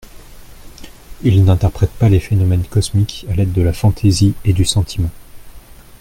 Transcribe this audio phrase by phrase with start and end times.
[1.21, 5.11] Il n'interprète pas les phénomènes cosmiques à l'aide de la fantaisie et du sentiment.